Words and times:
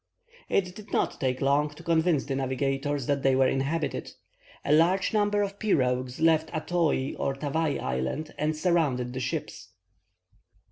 It 0.49 0.73
did 0.73 0.91
not 0.91 1.19
take 1.19 1.41
long 1.41 1.69
to 1.75 1.83
convince 1.83 2.25
the 2.25 2.35
navigators 2.35 3.05
that 3.05 3.21
they 3.21 3.35
were 3.35 3.45
inhabited. 3.47 4.13
A 4.65 4.73
large 4.73 5.13
number 5.13 5.43
of 5.43 5.59
pirogues 5.59 6.19
left 6.19 6.49
Atooi 6.51 7.15
or 7.19 7.35
Tavaï 7.35 7.79
Island 7.79 8.33
and 8.39 8.57
surrounded 8.57 9.13
the 9.13 9.19
ships. 9.19 9.69